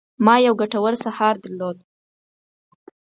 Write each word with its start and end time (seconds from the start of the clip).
ما 0.25 0.35
یو 0.45 0.53
ګټور 0.61 0.93
سهار 1.03 1.35
درلود. 1.43 1.77